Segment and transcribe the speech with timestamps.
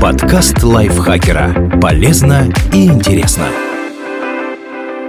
[0.00, 1.80] Подкаст лайфхакера.
[1.80, 3.46] Полезно и интересно.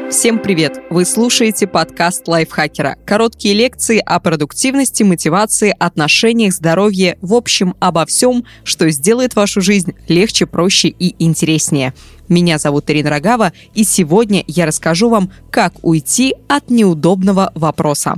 [0.10, 0.80] Всем привет!
[0.90, 2.96] Вы слушаете подкаст лайфхакера.
[3.06, 9.94] Короткие лекции о продуктивности, мотивации, отношениях, здоровье, в общем, обо всем, что сделает вашу жизнь
[10.08, 11.94] легче, проще и интереснее.
[12.30, 18.16] Меня зовут Ирина Рогава, и сегодня я расскажу вам, как уйти от неудобного вопроса.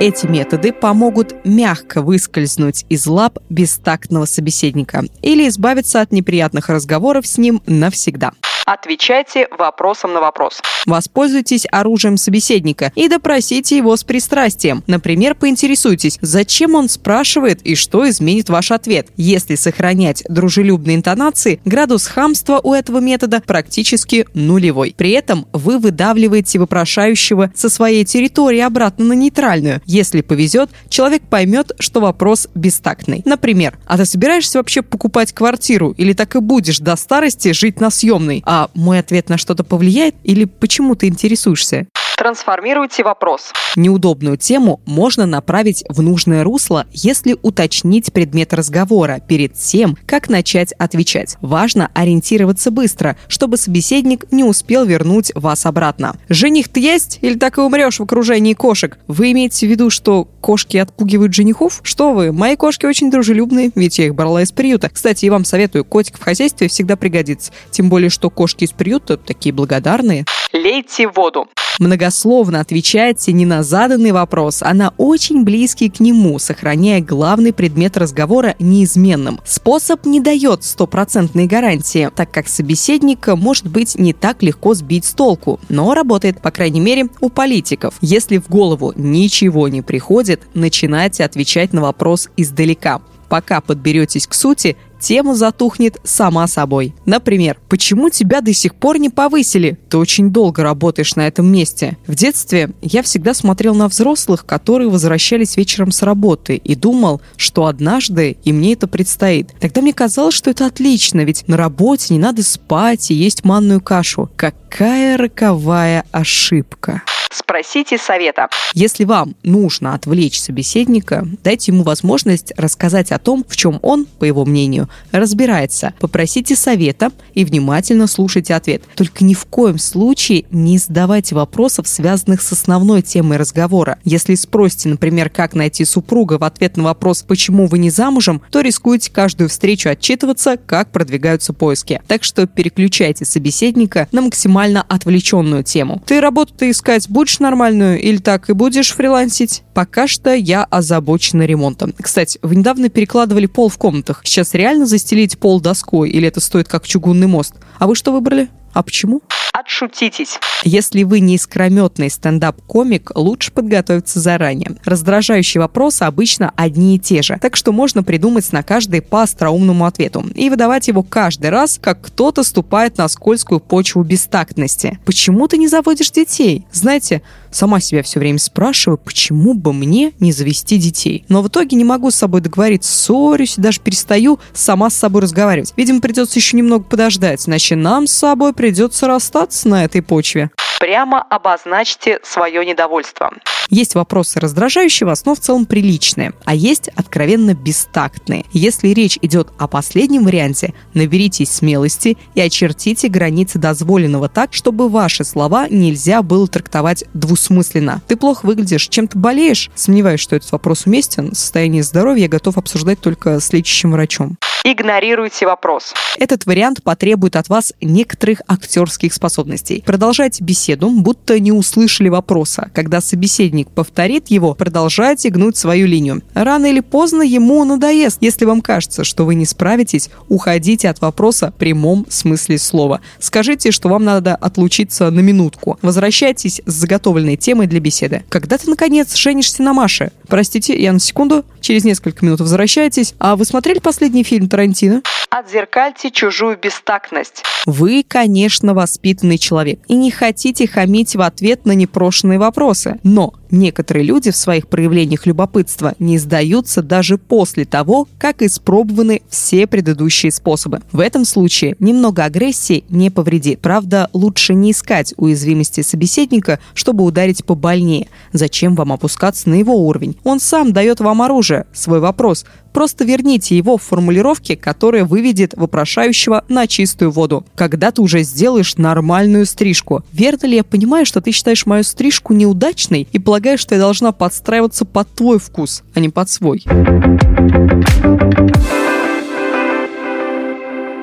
[0.00, 7.36] Эти методы помогут мягко выскользнуть из лап бестактного собеседника или избавиться от неприятных разговоров с
[7.36, 8.30] ним навсегда.
[8.70, 10.60] Отвечайте вопросом на вопрос.
[10.84, 14.84] Воспользуйтесь оружием собеседника и допросите его с пристрастием.
[14.86, 19.08] Например, поинтересуйтесь, зачем он спрашивает и что изменит ваш ответ.
[19.16, 24.94] Если сохранять дружелюбные интонации, градус хамства у этого метода практически нулевой.
[24.94, 29.80] При этом вы выдавливаете вопрошающего со своей территории обратно на нейтральную.
[29.86, 33.22] Если повезет, человек поймет, что вопрос бестактный.
[33.24, 37.88] Например, а ты собираешься вообще покупать квартиру или так и будешь до старости жить на
[37.88, 38.42] съемной?
[38.44, 41.86] А а мой ответ на что-то повлияет или почему ты интересуешься?
[42.18, 43.52] Трансформируйте вопрос.
[43.76, 50.72] Неудобную тему можно направить в нужное русло, если уточнить предмет разговора перед тем, как начать
[50.72, 51.36] отвечать.
[51.40, 56.16] Важно ориентироваться быстро, чтобы собеседник не успел вернуть вас обратно.
[56.28, 58.98] Жених ты есть или так и умрешь в окружении кошек?
[59.06, 61.78] Вы имеете в виду, что кошки отпугивают женихов?
[61.84, 64.90] Что вы, мои кошки очень дружелюбные, ведь я их брала из приюта.
[64.90, 67.52] Кстати, я вам советую, котик в хозяйстве всегда пригодится.
[67.70, 70.24] Тем более, что кошки из приюта такие благодарные.
[70.52, 71.46] Лейте воду
[71.78, 77.96] многословно отвечаете не на заданный вопрос, а на очень близкий к нему, сохраняя главный предмет
[77.96, 79.40] разговора неизменным.
[79.44, 85.12] Способ не дает стопроцентной гарантии, так как собеседника может быть не так легко сбить с
[85.12, 87.94] толку, но работает, по крайней мере, у политиков.
[88.00, 93.00] Если в голову ничего не приходит, начинайте отвечать на вопрос издалека.
[93.28, 96.94] Пока подберетесь к сути, тема затухнет сама собой.
[97.06, 99.78] Например, почему тебя до сих пор не повысили?
[99.88, 101.96] Ты очень долго работаешь на этом месте.
[102.06, 107.66] В детстве я всегда смотрел на взрослых, которые возвращались вечером с работы и думал, что
[107.66, 109.52] однажды и мне это предстоит.
[109.60, 113.80] Тогда мне казалось, что это отлично, ведь на работе не надо спать и есть манную
[113.80, 114.30] кашу.
[114.36, 117.02] Какая роковая ошибка.
[117.30, 118.48] Спросите совета.
[118.72, 124.24] Если вам нужно отвлечь собеседника, дайте ему возможность рассказать о том, в чем он, по
[124.24, 125.92] его мнению, разбирается.
[126.00, 128.82] Попросите совета и внимательно слушайте ответ.
[128.94, 133.98] Только ни в коем случае не задавайте вопросов, связанных с основной темой разговора.
[134.04, 138.60] Если спросите, например, как найти супруга в ответ на вопрос «почему вы не замужем?», то
[138.60, 142.00] рискуете каждую встречу отчитываться, как продвигаются поиски.
[142.06, 146.02] Так что переключайте собеседника на максимально отвлеченную тему.
[146.06, 149.62] Ты работу-то искать будешь нормальную или так и будешь фрилансить?
[149.74, 151.94] Пока что я озабочена ремонтом.
[152.00, 154.22] Кстати, вы недавно перекладывали пол в комнатах.
[154.24, 157.54] Сейчас реально застелить пол доской или это стоит как чугунный мост?
[157.78, 158.48] А вы что выбрали?
[158.78, 159.22] А почему?
[159.52, 160.38] Отшутитесь.
[160.62, 164.76] Если вы не искрометный стендап-комик, лучше подготовиться заранее.
[164.84, 169.84] Раздражающие вопросы обычно одни и те же, так что можно придумать на каждый по остроумному
[169.84, 175.00] ответу и выдавать его каждый раз, как кто-то ступает на скользкую почву бестактности.
[175.04, 176.64] Почему ты не заводишь детей?
[176.70, 181.24] Знаете, сама себя все время спрашиваю, почему бы мне не завести детей.
[181.28, 185.72] Но в итоге не могу с собой договориться, ссорюсь, даже перестаю сама с собой разговаривать.
[185.76, 190.50] Видимо, придется еще немного подождать, иначе нам с собой придется расстаться на этой почве.
[190.78, 193.32] Прямо обозначьте свое недовольство.
[193.68, 198.44] Есть вопросы раздражающие вас, но в целом приличные, а есть откровенно бестактные.
[198.52, 205.24] Если речь идет о последнем варианте, наберитесь смелости и очертите границы дозволенного так, чтобы ваши
[205.24, 208.00] слова нельзя было трактовать двусмысленно.
[208.06, 209.70] Ты плохо выглядишь, чем-то болеешь?
[209.74, 211.34] Сомневаюсь, что этот вопрос уместен.
[211.34, 214.38] Состояние здоровья я готов обсуждать только с лечащим врачом.
[214.64, 215.94] Игнорируйте вопрос.
[216.18, 219.82] Этот вариант потребует от вас некоторых актерских способностей.
[219.86, 222.70] Продолжайте беседу, будто не услышали вопроса.
[222.74, 226.22] Когда собеседник повторит его, продолжайте гнуть свою линию.
[226.34, 228.18] Рано или поздно ему надоест.
[228.20, 233.00] Если вам кажется, что вы не справитесь, уходите от вопроса в прямом смысле слова.
[233.18, 235.78] Скажите, что вам надо отлучиться на минутку.
[235.82, 238.24] Возвращайтесь с заготовленной темой для беседы.
[238.28, 240.12] Когда ты, наконец, женишься на Маше?
[240.28, 241.44] Простите, я на секунду.
[241.60, 243.14] Через несколько минут возвращайтесь.
[243.18, 245.02] А вы смотрели последний фильм Тарантино?
[245.30, 247.42] Отзеркальте чужую бестактность.
[247.66, 252.98] Вы, конечно, воспитанный человек и не хотите хамить в ответ на непрошенные вопросы.
[253.02, 259.66] Но некоторые люди в своих проявлениях любопытства не сдаются даже после того, как испробованы все
[259.66, 260.80] предыдущие способы.
[260.92, 263.60] В этом случае немного агрессии не повредит.
[263.60, 268.08] Правда, лучше не искать уязвимости собеседника, чтобы ударить побольнее.
[268.32, 270.16] Зачем вам опускаться на его уровень?
[270.24, 272.44] Он сам дает вам оружие, свой вопрос.
[272.72, 277.44] Просто верните его в формулировке, которая выведет вопрошающего на чистую воду.
[277.54, 280.04] Когда ты уже сделаешь нормальную стрижку?
[280.12, 284.12] Верно ли я понимаю, что ты считаешь мою стрижку неудачной и полагаешь, что я должна
[284.12, 286.64] подстраиваться под твой вкус, а не под свой?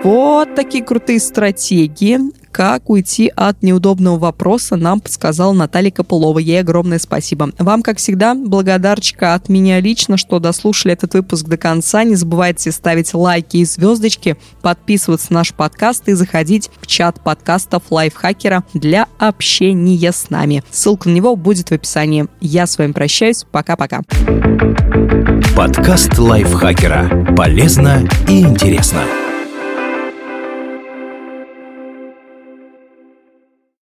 [0.04, 2.20] Вот такие крутые стратегии.
[2.56, 6.40] Как уйти от неудобного вопроса, нам подсказала Наталья Копылова.
[6.40, 7.52] Ей огромное спасибо.
[7.60, 12.06] Вам, как всегда, благодарочка от меня лично, что дослушали этот выпуск до конца.
[12.06, 17.84] Не забывайте ставить лайки и звездочки, подписываться на наш подкаст и заходить в чат подкастов
[17.90, 20.64] Лайфхакера для общения с нами.
[20.72, 22.28] Ссылка на него будет в описании.
[22.40, 23.46] Я с вами прощаюсь.
[23.52, 24.00] Пока-пока.
[25.58, 27.36] Подкаст Лайфхакера.
[27.36, 29.02] Полезно и интересно.